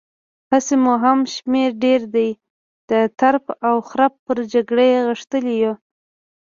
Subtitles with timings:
[0.51, 2.29] هسې مو هم شمېر ډېر دی،
[2.89, 5.73] د ترپ او خرپ پر جګړې غښتلي يو.